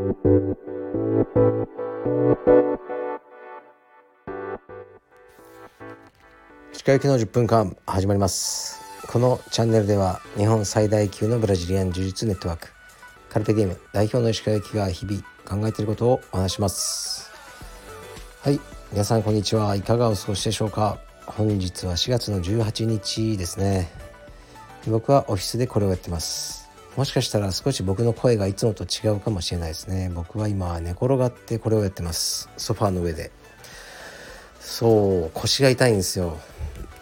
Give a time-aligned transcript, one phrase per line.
[0.00, 0.06] 歯
[6.84, 8.80] 科行きの10分間始まります。
[9.08, 12.68] このチャンネルでは日本最大級のブラジリアン柔術ネットワーク
[13.28, 17.30] カルペディム代表の石川行きが日々考えていることをお話します。
[18.40, 18.58] はい
[18.92, 19.76] 皆さんこんにちは。
[19.76, 20.98] いかがお過ごしでしょうか。
[21.26, 23.90] 本日は4月の18日ですね。
[24.86, 26.59] 僕はオフィスでこれをやってます。
[26.96, 30.10] もしかしたら少し僕の声がいつもと違うかもしれないですね。
[30.14, 32.50] 僕は今寝転がってこれをやってます。
[32.56, 33.30] ソファーの上で。
[34.60, 36.38] そう腰が痛いんですよ。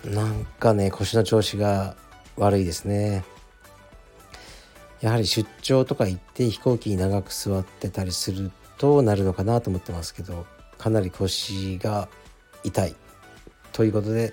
[0.04, 1.96] なんかね腰の調子が
[2.36, 3.24] 悪いですね。
[5.00, 10.44] やはり出張とか行って飛行機に長く座ってたりするとなるのかなと思ってますけど
[10.76, 12.08] かなり腰が
[12.62, 12.96] 痛い。
[13.72, 14.32] ということで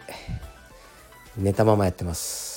[1.37, 2.54] 寝たままやってます。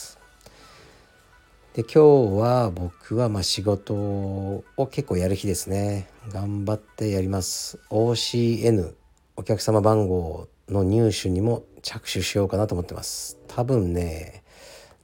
[1.78, 6.08] で今日は僕はま仕事を結構やる日ですね。
[6.32, 7.78] 頑張ってやります。
[7.88, 8.94] OCN
[9.36, 13.38] お客様番号の入手にも着手しようかなと思ってます。
[13.46, 14.42] 多分ね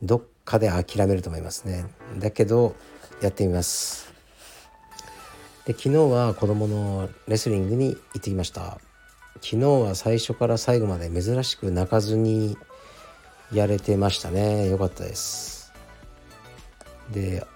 [0.03, 1.87] どっかで諦めると思いますね。
[2.19, 2.75] だけど
[3.23, 4.13] やってみます。
[5.67, 8.81] で昨日は子供のレスリングに行ってきました。
[9.35, 12.59] 昨日は最初から最後まで珍しく泣かずに
[13.53, 14.69] やれてましたね。
[14.69, 15.54] よかったです。
[17.11, 17.47] で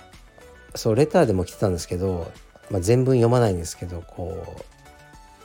[0.75, 2.31] そうレターでも来てたんですけど、
[2.71, 4.57] まあ、全文読まないんですけどこ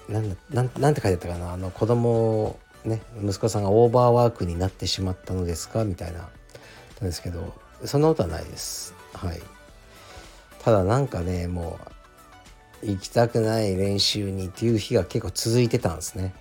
[0.09, 1.53] うなんなんなんて書いてあったかな。
[1.53, 5.85] あの子供ね息子さんがオーバーワークになってしまったのですか？
[5.85, 6.29] みたいななん
[7.01, 7.53] ですけど
[7.85, 8.93] そんなことはないです。
[9.13, 9.41] はい。
[10.61, 11.79] ただなんかねも
[12.81, 16.33] う行きたくない練習にっていう日が結構続いてたんですね。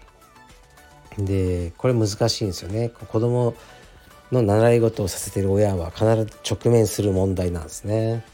[1.18, 2.88] でこれ難しいんですよね。
[2.88, 3.54] 子供
[4.32, 8.24] の習い事をさせてる親は必ず直面する問題なんですね。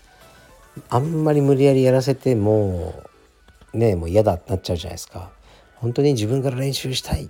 [0.89, 3.03] あんまり無理やりやらせても
[3.75, 5.31] ねもう嫌だってなっちゃうじゃないですか。
[5.75, 7.29] 本当に自分から練習したいっ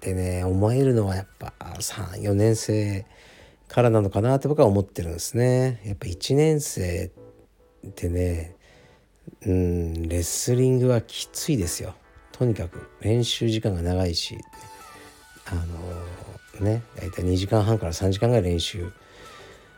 [0.00, 3.06] てね思えるのはやっぱ34年生
[3.68, 5.80] からなのかなって僕は思ってるんですね。
[5.84, 7.10] やっぱ1年生
[7.86, 8.54] ってね
[9.46, 11.94] うんレスリングはきついですよ。
[12.32, 14.38] とにかく練習時間が長いし
[15.46, 15.62] あの
[16.60, 18.92] ね大体2時間半から3時間ぐらい練習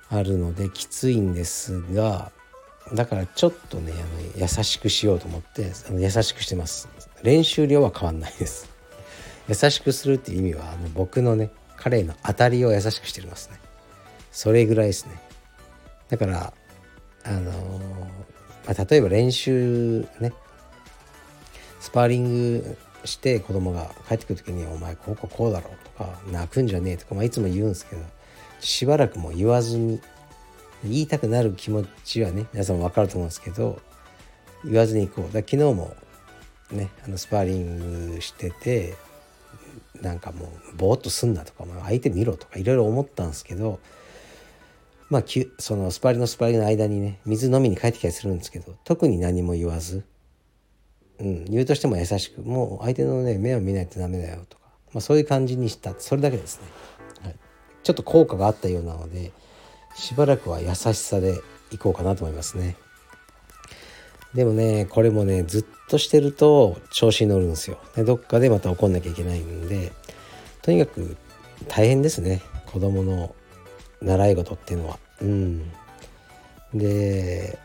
[0.09, 2.31] あるのできついんですが
[2.95, 6.89] だからちょっとねあの優しくしようと思ってあの優しくしてます。
[7.23, 8.69] 練習量は変わんないです。
[9.49, 13.59] 優しくするっていう意味はあの僕のね彼への当たりを優しくしてますね。
[14.31, 15.13] それぐらいですね。
[16.11, 16.53] だから
[17.25, 17.51] あのー、
[18.67, 20.33] まあ、例えば練習ね
[21.81, 28.03] スパーリングして子供が帰ってくる時に「お前こうこうこうだろ」とか「泣くんじゃねえ」とか、まあ、いつも言うんですけど
[28.61, 30.01] しばらくも言わずに
[30.85, 33.81] 言いたくなる気持ちはね皆さんも分かると思うんですけど
[34.65, 35.97] 言わずにいこうだ昨日も
[36.71, 38.95] ねあのスパーリングしてて
[40.01, 43.79] なんかもうぼーっとすんなとか、まあ、相手見ろとかいろいろ思ったんですけど
[45.11, 45.25] まあ
[45.59, 50.05] そのスパリのスパーリングの間にね水飲みに帰ってきたりするんですけど特に何も言わず、
[51.21, 56.67] うん、言うとしても優しくもう相手のね目を見ないとダメだよとか、まあ、そういう感じにしたそれだけですね、
[57.23, 57.37] はい、
[57.83, 59.33] ちょっと効果があったようなので
[59.95, 61.41] しばらくは優しさで
[61.71, 62.77] いこうかなと思いますね。
[64.35, 67.79] でもねこれもねずっとしてると調子に乗るんですよ。
[67.95, 69.93] でどっかでまた怒んなきゃいけないんで
[70.63, 71.17] とにかく
[71.69, 72.41] 大変ですね。
[72.67, 73.35] 子供の
[74.01, 74.99] 習い事っていうのは。
[75.21, 75.71] うん。
[76.75, 77.59] で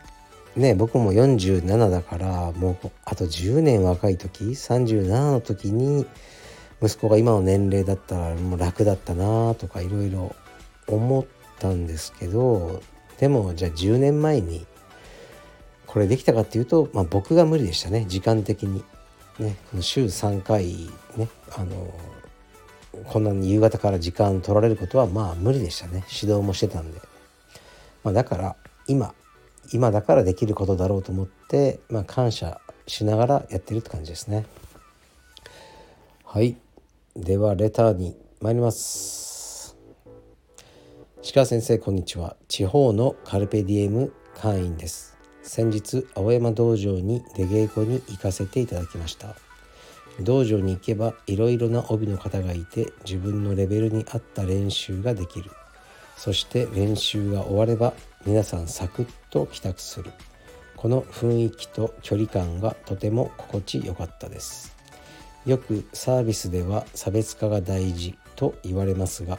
[0.58, 6.06] ね僕も47だからもうあと10年若い時37の時に
[6.82, 10.34] 息子が今の年齢だったらもう楽だったなとかいろいろ
[10.86, 11.24] 思っ
[11.58, 12.82] たんですけど
[13.18, 14.66] でもじゃあ10年前に
[15.86, 18.84] これできたかっていうと、まあ、僕が無理でしたね時間的に。
[19.38, 21.94] ね、この週3回ねあの
[23.04, 27.00] こんなに夕方から時間取られることはまあ無理でしたね指導もしてたんで、
[28.02, 28.56] まあ、だから
[28.88, 29.14] 今
[29.72, 34.46] 今だからできることだろうと思って、まあ、感謝しながらやってるって感じですね。
[36.24, 36.56] はい。
[37.16, 39.76] ではレターに参ります。
[41.34, 42.36] 鹿先生こんにちは。
[42.48, 45.18] 地方のカルペディエム会員です。
[45.42, 49.34] 先日青山道場に出稽古に行かせていただきました。
[50.20, 55.50] 道場に行けばいろいろな帯の方がいて自分のレベルに合った練習ができる。
[56.16, 57.94] そして練習が終われば
[58.26, 60.12] 皆さんサクッと帰宅する。
[60.76, 64.76] この雰囲気と距離感がとても心地よかったです。
[65.46, 69.38] よくサービスでは差別化が大事と言われますが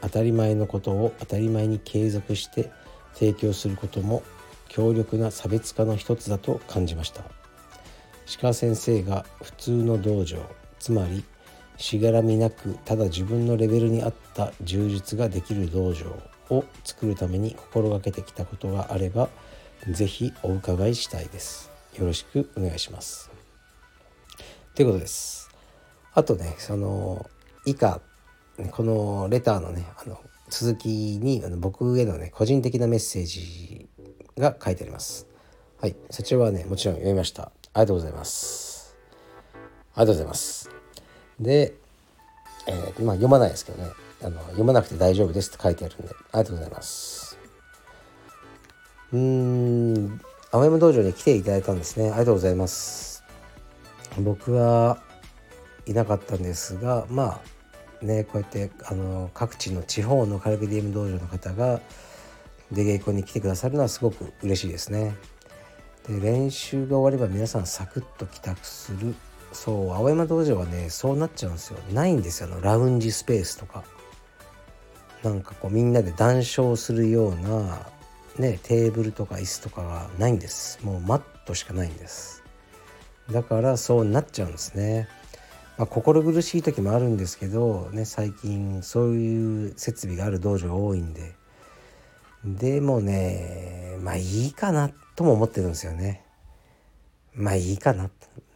[0.00, 2.70] 当たり前のことを当たり前に継続して
[3.14, 4.22] 提供することも
[4.68, 7.22] 強力な差別化の一つだと感じました。
[8.40, 10.38] 鹿先生が普通の道場
[10.78, 11.24] つまり
[11.76, 16.35] しがらみなくただ自分のレベルに合った充実ができる道場。
[16.50, 19.28] を作るために心がけてきたことがあれば
[19.90, 21.70] 是非お伺いしたいです。
[21.98, 23.30] よろしくお願いします。
[24.74, 25.50] ということです。
[26.14, 27.28] あとねその
[27.64, 28.00] 以下
[28.70, 30.88] このレターのねあの続き
[31.18, 33.88] にあの僕へのね個人的なメッセージ
[34.38, 35.26] が書いてあります。
[35.80, 37.44] はい、そちらはねもちろん読みました。
[37.44, 38.96] ありがとうございます。
[39.52, 39.60] あり
[40.00, 40.70] がとうございます。
[41.38, 41.74] で、
[42.66, 43.90] えー、まあ読まないですけどね
[44.22, 47.38] あの読まなくて大丈夫ですって書いてあるんでありがとうございます。
[49.12, 50.20] うーん
[50.50, 52.08] 青山道場に来ていただいたんですね。
[52.10, 53.22] ありがとうございます。
[54.18, 54.98] 僕は
[55.84, 57.40] いなかったんですがま
[58.02, 61.80] あねこうやってあの各地の地方のカルビディウム道場の方が
[62.72, 65.14] 出稽古に来てくださるのはすごく嬉しいですね。
[66.08, 69.14] で練習が終われば皆さんサクッと帰宅する。
[69.52, 71.78] そう青山道場はねそうなっちゃうんですよ。
[71.92, 73.84] ないんですよあのラウンジスペースとか。
[75.26, 77.80] なんかこうみんなで談笑するような
[78.38, 80.78] ねテーブルとか椅子とかがないんです。
[80.84, 82.44] もうマットしかないんです。
[83.32, 85.08] だからそうなっちゃうんですね、
[85.78, 91.34] まあ、心苦しい時もあるんですけどね最近そういう設備がある道場が多いんで。
[92.44, 96.22] でもねまあいいかなとも思ってるんですよね。
[97.34, 98.10] まあいいかな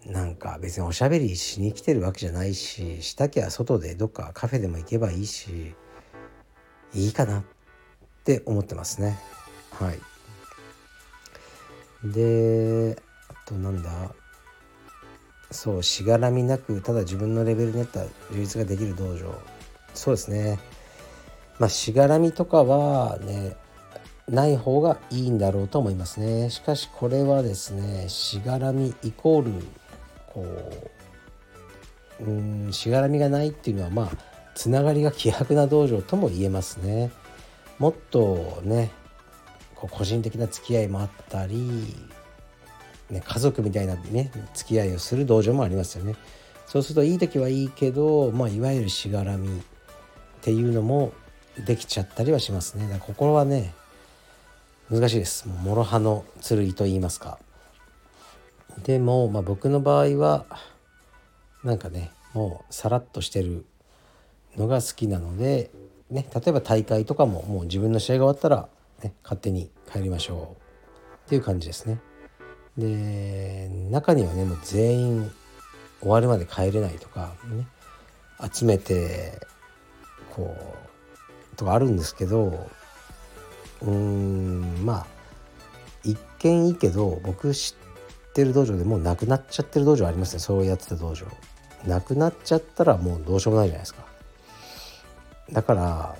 [0.07, 5.75] なんか別におしゃべりしに来てるわけじゃないししたきゃ外でどっかカフェでも行けばいいし。
[6.95, 7.43] いいかなっ
[8.25, 9.19] て思ってますね。
[9.73, 9.99] はい。
[12.05, 13.91] であとなんだ？
[15.51, 19.35] そうしがらみなくただ自分のレベルに合った充実ができる道場。
[19.95, 20.59] そうですね。
[21.59, 23.57] まあしがらみとかはね
[24.29, 26.51] ない方がいいんだろうと思いますね。
[26.51, 29.53] しかしこれはですねしがらみイコール
[30.33, 30.45] こ
[32.21, 32.31] うう
[32.69, 37.11] んしがらみがないっていうのはまあつながりが希薄な道場とも言えますね
[37.79, 38.91] もっとね
[39.75, 41.95] こう個人的な付き合いもあったり、
[43.09, 46.15] ね、家族みたいなね付き合いをする道場もありますよね。
[46.67, 49.63] そうするといい時はいいけど、まあ、いわゆるしがらみっ
[50.43, 51.13] ていうのも
[51.67, 52.85] できちゃったりはしますね。
[52.85, 53.75] だから心はね
[54.91, 55.49] 難しいです。
[55.49, 57.39] もう諸刃の剣と言いますか。
[58.85, 60.45] でも、まあ、僕の場合は
[61.65, 63.65] なんかねもうさらっとしてる
[64.57, 65.71] のが好きなので、
[66.11, 68.69] ね、例えば大会とかももう自分の試合が終わったら
[69.03, 72.01] ね、勝手に帰りましょうっていう感じですね。
[72.77, 75.31] で中にはねもう全員
[76.01, 77.67] 終わるまで帰れないとかね
[78.53, 79.39] 集めて
[80.35, 80.55] こ
[81.53, 82.69] うとかあるんですけど
[83.83, 85.07] うーんまあ
[86.05, 87.75] 一見いいけど僕知
[88.31, 90.41] ってる道場でもうなくなっちゃってる道場ありますね。
[90.41, 91.27] そうやってた道場。
[91.87, 94.10] なくなっちゃったらもうどうしようもないじゃないですか。
[95.53, 96.17] だから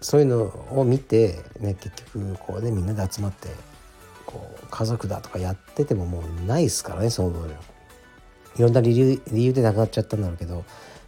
[0.00, 3.48] そういうのを見て、ね、結局こうねみんなで集まって
[4.24, 7.54] こう家族だとかやっててももうないですからねその道場
[8.58, 10.64] いろんな理由理由でなくなっちゃったんだろうけど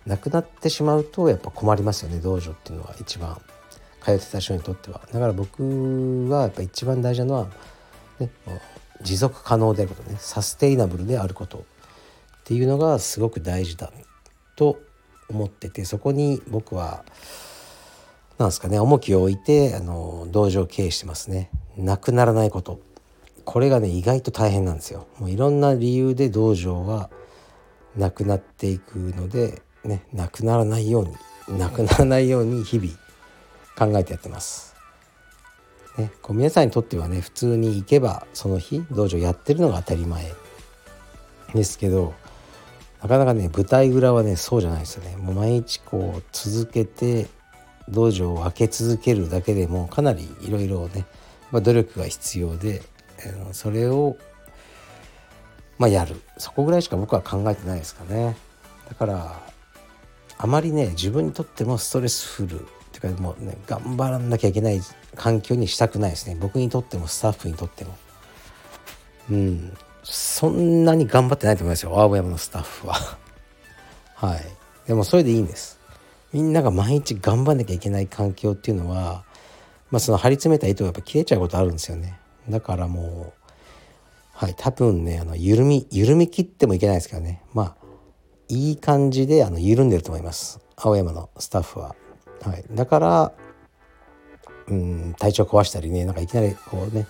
[0.07, 3.39] なくなってしまうとやっぱ困りますよね道場っていうのは一番。
[4.09, 5.01] 通ってた人にとっては。
[5.13, 7.47] だから僕はやっぱ一番大事なのは、
[8.19, 8.31] ね、
[9.03, 10.17] 持続可能であることね。
[10.19, 11.63] サステイナブルであることっ
[12.45, 13.93] ていうのがすごく大事だ
[14.57, 14.79] と
[15.29, 17.05] 思っててそこに僕は
[18.39, 21.51] なんですかね重きを置いてあの道場を経営してますね。
[21.77, 22.81] なくならないこと。
[23.45, 25.07] これがね意外と大変なんですよ。
[25.19, 27.11] もういろんな理由で道場は
[27.97, 32.91] なくなっていくのでねなくならないようになくならないように日々
[33.77, 34.77] 考えてやってます。
[35.97, 40.33] ね、こう皆さんにとってはね普通に行けばその日道場やってるのが当たり前
[41.55, 42.15] ですけど
[43.03, 45.17] なかなかね舞台裏はねそうじゃないですよね。
[45.17, 47.27] もう毎日こう続けて
[47.89, 51.07] 道場を開け続けるだけでもかなりいろいろね
[51.53, 52.83] 努力が必要で
[53.53, 54.17] それを
[55.79, 56.21] まあやる。
[56.39, 58.37] そこぐらいしか僕は考えてないですかね。
[58.89, 59.41] だから
[60.37, 64.81] あまりね自分にとってもストレスフルっていうかもうね頑張らなきゃいけない
[65.15, 66.37] 環境にしたくないですね。
[66.41, 67.97] 僕にとってもスタッフにとっても。
[69.31, 69.77] うん。
[70.11, 72.95] そんなに頑張ってないと思いますよ青山のスタッフは
[74.15, 74.45] はい
[74.87, 75.79] でもそれでいいんです
[76.33, 79.25] みんなが毎日頑張んなきゃいけない環境っていうのは、
[79.91, 82.19] まあ、その張り詰めた糸がやっぱ切れちゃうことあるんですよね。
[82.49, 83.49] だからもう、
[84.33, 87.43] はい、多分ね、あの、緩み、緩み切ってもいけないですけどね。
[87.55, 87.87] まあ、
[88.49, 90.61] いい感じで、あの、緩んでると思います。
[90.77, 91.97] 青山のスタッフは。
[92.43, 92.65] はい。
[92.71, 93.33] だから、
[94.69, 97.07] うん、体調壊したりね、なんかいきなりこうね、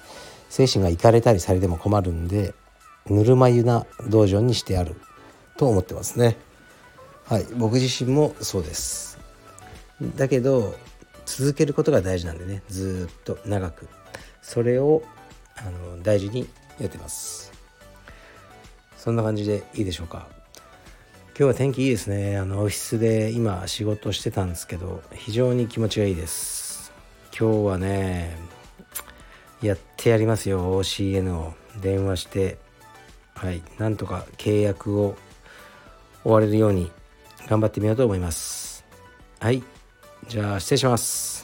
[0.48, 2.54] 精神がいかれたりされても困るんで、
[3.10, 4.96] ぬるま湯な道場にしてある
[5.56, 6.36] と思ってますね。
[7.24, 7.46] はい。
[7.56, 9.18] 僕自身もそうです。
[10.16, 10.74] だけど
[11.26, 12.62] 続けることが大事なんでね。
[12.68, 13.88] ずっと長く。
[14.42, 15.02] それを
[15.56, 16.48] あの大事に
[16.78, 17.52] やってます。
[18.96, 20.26] そんな感じでいいでしょうか。
[21.28, 22.36] 今日は天気いいですね。
[22.36, 26.92] あのオフィスで今仕事してたんですけど非常に気持ちがいいです。
[27.38, 28.36] 今日はね
[29.62, 30.80] やってやりますよ。
[30.80, 31.54] OCN を。
[31.80, 32.58] 電話して
[33.38, 35.16] はいなんとか契約を
[36.24, 36.90] 終われるように
[37.48, 38.84] 頑張ってみようと思います。
[39.38, 39.62] はい
[40.26, 41.37] じゃあ失礼します。